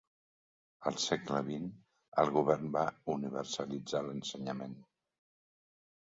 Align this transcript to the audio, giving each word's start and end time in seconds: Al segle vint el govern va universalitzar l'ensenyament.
Al 0.91 0.95
segle 1.01 1.41
vint 1.49 1.67
el 2.23 2.31
govern 2.37 2.71
va 2.75 2.85
universalitzar 3.15 4.01
l'ensenyament. 4.07 4.73